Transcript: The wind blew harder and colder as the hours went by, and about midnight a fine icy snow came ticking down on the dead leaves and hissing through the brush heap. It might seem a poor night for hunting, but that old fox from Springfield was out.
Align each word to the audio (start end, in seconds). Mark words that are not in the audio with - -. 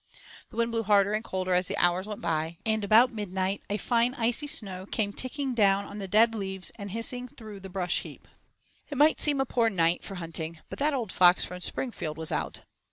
The 0.49 0.55
wind 0.55 0.71
blew 0.71 0.81
harder 0.81 1.13
and 1.13 1.23
colder 1.23 1.53
as 1.53 1.67
the 1.67 1.77
hours 1.77 2.07
went 2.07 2.21
by, 2.21 2.57
and 2.65 2.83
about 2.83 3.13
midnight 3.13 3.61
a 3.69 3.77
fine 3.77 4.15
icy 4.15 4.47
snow 4.47 4.87
came 4.87 5.13
ticking 5.13 5.53
down 5.53 5.85
on 5.85 5.99
the 5.99 6.07
dead 6.07 6.33
leaves 6.33 6.71
and 6.79 6.89
hissing 6.89 7.27
through 7.27 7.59
the 7.59 7.69
brush 7.69 7.99
heap. 7.99 8.27
It 8.89 8.97
might 8.97 9.19
seem 9.21 9.39
a 9.39 9.45
poor 9.45 9.69
night 9.69 10.03
for 10.03 10.15
hunting, 10.15 10.59
but 10.69 10.79
that 10.79 10.95
old 10.95 11.11
fox 11.11 11.45
from 11.45 11.61
Springfield 11.61 12.17
was 12.17 12.31
out. 12.31 12.61